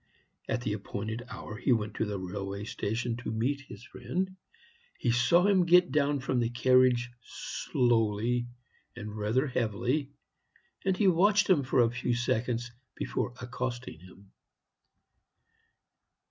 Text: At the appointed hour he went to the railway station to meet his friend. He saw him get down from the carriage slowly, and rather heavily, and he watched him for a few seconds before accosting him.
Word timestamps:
At 0.49 0.61
the 0.61 0.73
appointed 0.73 1.21
hour 1.29 1.55
he 1.57 1.71
went 1.73 1.93
to 1.97 2.05
the 2.05 2.17
railway 2.17 2.63
station 2.63 3.17
to 3.17 3.29
meet 3.31 3.61
his 3.61 3.83
friend. 3.83 4.35
He 4.97 5.11
saw 5.11 5.45
him 5.45 5.63
get 5.67 5.91
down 5.91 6.21
from 6.21 6.39
the 6.39 6.49
carriage 6.49 7.11
slowly, 7.21 8.47
and 8.95 9.15
rather 9.15 9.45
heavily, 9.45 10.09
and 10.83 10.97
he 10.97 11.07
watched 11.07 11.47
him 11.47 11.61
for 11.61 11.81
a 11.81 11.91
few 11.91 12.15
seconds 12.15 12.71
before 12.95 13.35
accosting 13.39 13.99
him. 13.99 14.31